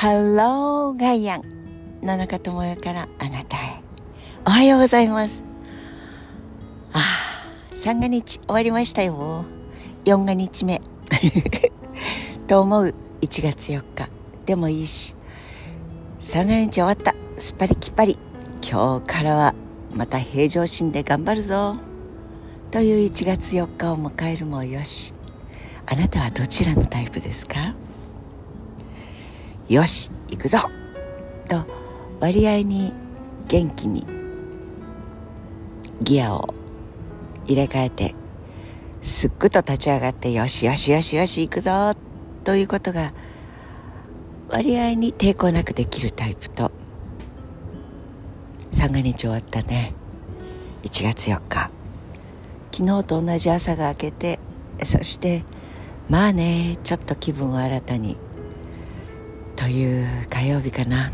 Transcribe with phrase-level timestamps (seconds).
[0.00, 1.42] ハローガイアン
[2.00, 3.82] 野中智也からあなたへ。
[4.46, 5.42] おはようございます。
[6.94, 9.44] ああ三が日終わりましたよ。
[10.06, 10.80] 四が日目。
[12.48, 12.94] と思う。
[13.20, 14.08] 1月4日。
[14.46, 15.14] でもいいし。
[16.18, 17.14] 三が日終わった。
[17.36, 18.18] すっぱりきっぱり。
[18.66, 19.54] 今日からは
[19.94, 21.76] また平常心で頑張るぞ。
[22.70, 25.12] という1月4日を迎えるもよし。
[25.84, 27.74] あなたはどちらのタイプですか？
[29.70, 30.58] よし行くぞ。
[31.48, 31.64] と
[32.18, 32.92] 割合に
[33.46, 34.04] 元気に
[36.02, 36.52] ギアを
[37.46, 38.14] 入れ替えて
[39.00, 41.94] すっくと立ち上がってよしよしよしよし行くぞ。
[42.42, 43.12] ということが
[44.48, 46.72] 割合に抵抗なくできるタイプと
[48.72, 49.94] 三が日終わったね。
[50.82, 51.70] 1月4日。
[52.72, 54.40] 昨日と同じ朝が明けて
[54.82, 55.44] そして
[56.08, 58.16] まあねちょっと気分を新たに
[59.60, 61.12] という火曜日かな。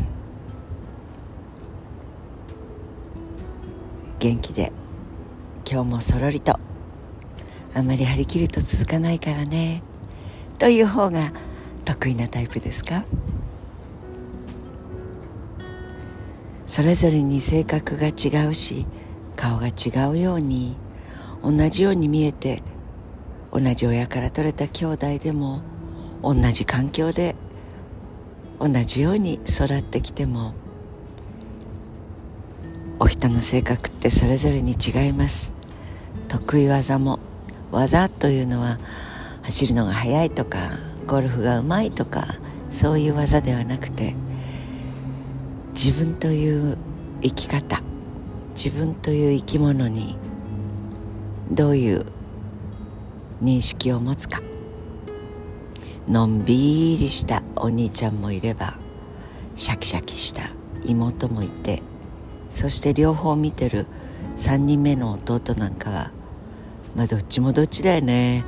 [4.19, 4.71] 元気で
[5.69, 6.57] 今日もそろりと
[7.73, 9.83] あんまり張り切ると続かないからね。
[10.59, 11.33] という方が
[11.83, 13.03] 得意なタイプですか？
[16.67, 18.85] それぞれに性格が違うし
[19.35, 20.77] 顔が違うように
[21.43, 22.63] 同じように見えて
[23.51, 25.59] 同じ親から取れた兄弟でも
[26.23, 27.35] 同じ環境で
[28.59, 30.53] 同じように育ってきても
[32.99, 35.53] お人の性格ってそれぞれに違います。
[36.27, 37.19] 得意技も
[37.71, 38.79] 技というのは
[39.43, 40.71] 走るのが速いとか
[41.05, 42.25] ゴルフがうまいとか
[42.69, 44.15] そういう技ではなくて
[45.73, 46.77] 自分という
[47.21, 47.81] 生き方
[48.49, 50.17] 自分という生き物に
[51.51, 52.05] どういう
[53.41, 54.41] 認識を持つか。
[56.09, 58.75] のんびりしたお兄ちゃんもいれば
[59.55, 60.49] シャキシャキした
[60.85, 61.81] 妹もいて
[62.49, 63.85] そして両方見てる
[64.37, 66.11] 3人目の弟なんかは
[66.95, 68.45] まあどっちもどっちだよね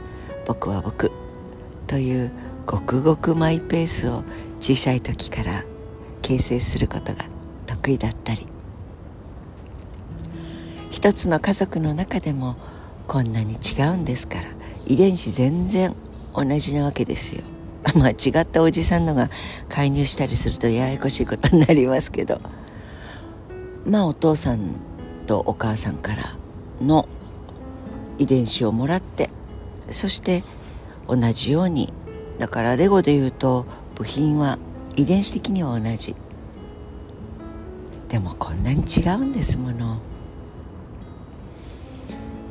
[0.47, 1.11] 僕は僕
[1.87, 2.31] という
[2.65, 4.23] ごくごくマイペースを
[4.61, 5.65] 小さい時から
[6.21, 7.25] 形成することが
[7.65, 8.47] 得意だったり。
[10.91, 12.57] 一つの家族の中でも
[13.07, 14.43] こんなに違うんですから
[14.85, 15.95] 遺伝子全然
[16.43, 17.43] 同じなわけですよ。
[17.95, 19.29] まあ違ったおじさんのが
[19.67, 22.39] 介入したりするとややこしいことになりますけど。
[23.85, 24.75] まあお父さん
[25.27, 26.35] とお母さんから
[26.81, 27.07] の
[28.17, 29.29] 遺伝子をもらって
[29.89, 30.43] そして
[31.07, 31.91] 同じように
[32.37, 34.57] だからレゴでいうと部品は
[34.95, 36.15] 遺伝子的には同じ。
[38.09, 39.99] でもこんなに違うんですもの。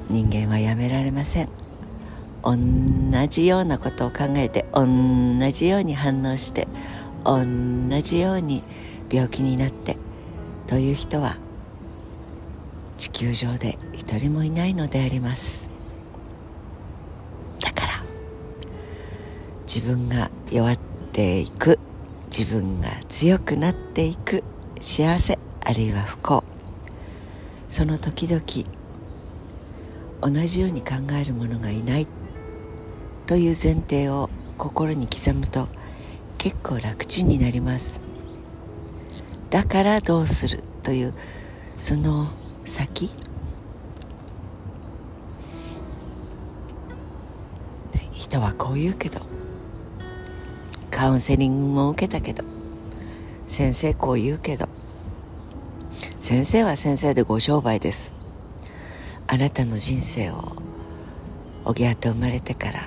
[0.09, 1.49] 人間はやめられません。
[2.43, 2.57] 同
[3.29, 4.85] じようなことを考えて同
[5.53, 6.69] じように反応して
[7.25, 7.45] 同
[8.03, 8.63] じように
[9.11, 9.97] 病気になって
[10.67, 11.37] という人は
[12.97, 15.71] 地球上で一人もいないのであります。
[17.61, 18.05] だから
[19.67, 20.79] 自分が弱っ
[21.13, 21.79] ていく
[22.31, 24.45] 自分が強くなっていく
[24.81, 26.45] 幸せあるいは不幸。
[27.69, 28.43] その時々
[30.21, 32.07] 同じように考える者がいない。
[33.29, 35.69] という前提を心に刻むと
[36.39, 38.01] 結構楽ちんになります。
[39.51, 41.15] だからどうするという
[41.79, 42.29] その
[42.65, 43.11] 先？
[48.13, 49.21] 人はこう言うけど
[50.91, 52.45] カウンセリングも受けたけど
[53.47, 54.69] 先生こう言うけど
[56.19, 58.15] 先生は先生でご商売です。
[59.27, 60.57] あなたの人生を
[61.67, 62.83] おぎゃと生まれてから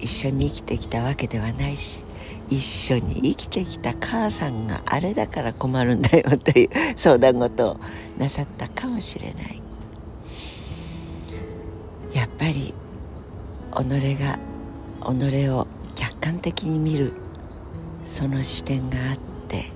[0.00, 2.04] 一緒に生きてきたわけではないし
[2.48, 7.80] 一緒に生きてきた母さんがあれだから困るんだよという 相談事を
[8.18, 9.62] なさったかもしれない。
[12.12, 12.74] やっぱり
[13.72, 14.38] 己が
[15.16, 17.12] 己を客観的に見る
[18.04, 19.66] その視点があって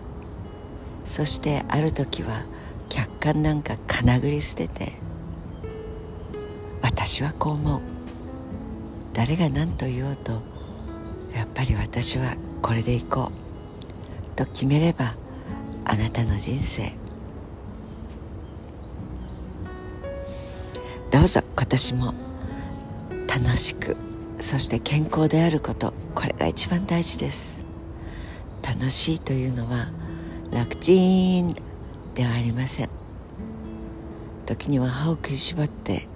[1.04, 2.42] そしてある時は
[2.88, 4.94] 客観なんかかなぐり捨てて
[6.82, 7.93] 私はこう思う。
[9.14, 10.32] 誰が何と言おうと
[11.34, 15.14] やっぱり私はこれでいこうと決めれば
[15.84, 16.92] あなたの人生。
[21.10, 22.14] どうぞ今年も
[23.28, 23.96] 楽しく
[24.40, 27.64] そして健康であることこれが一番大事です。
[28.62, 29.90] 楽しいというのは
[30.50, 31.54] 楽ちん
[32.16, 32.90] ではありません。
[34.46, 36.08] 時には歯を食いしばって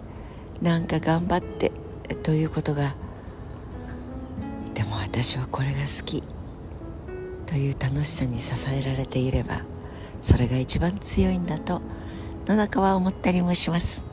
[0.61, 1.71] なんか頑張って
[2.14, 2.94] ということが
[4.75, 6.22] でも私はこれが好き
[7.46, 9.62] という楽しさに支えられていれば
[10.20, 11.81] それが一番強いんだと
[12.46, 14.06] 野中は思ったりもします。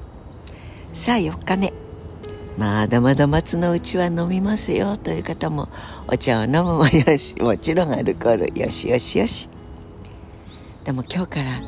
[0.94, 1.74] さあ4日目。
[2.57, 5.68] まだまだ松のうちは飲みますよという方も
[6.07, 8.59] お茶を飲むもよし もちろんアルコール。
[8.59, 9.50] よしよしよし。
[10.83, 11.62] でも今日から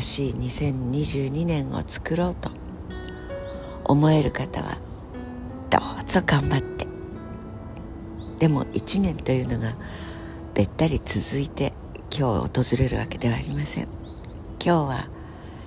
[0.00, 2.50] 新しい2022年を作ろうと
[3.84, 4.78] 思える方は
[6.12, 6.86] どう頑張って。
[8.38, 9.76] でも1年というのが
[10.54, 11.74] べったり続いて
[12.10, 13.84] 今日訪れるわけではありません。
[14.64, 15.08] 今日は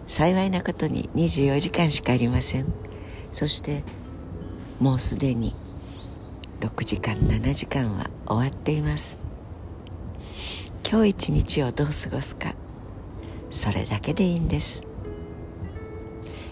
[0.07, 2.65] 幸いなことに24時間しかありません。
[3.31, 3.83] そして
[4.79, 5.55] もうすでに
[6.61, 9.19] 6時間7時間は終わっています。
[10.89, 12.55] 今日一日をどう過ごすか。
[13.51, 14.81] それだけでいいんです。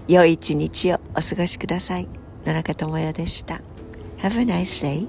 [0.08, 2.08] 良い一日をお過ごしください。
[2.46, 3.62] 野中智代でした。
[4.18, 5.08] Have a nice day